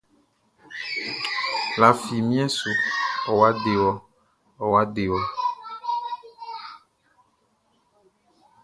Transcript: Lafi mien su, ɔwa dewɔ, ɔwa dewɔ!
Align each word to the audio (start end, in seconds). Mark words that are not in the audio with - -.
Lafi 1.79 2.15
mien 2.27 2.49
su, 2.57 2.71
ɔwa 3.31 3.49
dewɔ, 3.63 3.91
ɔwa 4.63 4.81
dewɔ! 4.93 5.19